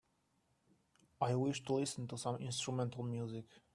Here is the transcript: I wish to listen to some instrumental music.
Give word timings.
I 1.21 1.35
wish 1.35 1.63
to 1.65 1.73
listen 1.75 2.07
to 2.07 2.17
some 2.17 2.37
instrumental 2.37 3.03
music. 3.03 3.45